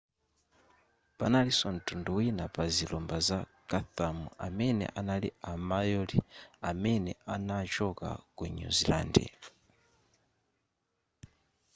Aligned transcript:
panalinso 1.17 1.67
ntundu 1.77 2.11
wina 2.17 2.45
pa 2.55 2.63
zilumba 2.75 3.17
za 3.27 3.39
chatham 3.69 4.17
amene 4.45 4.85
anali 4.99 5.29
a 5.51 5.53
maori 5.69 6.19
amene 6.69 7.11
anachoka 7.35 8.07
ku 8.37 8.43
new 8.55 8.71
zealand 8.79 9.15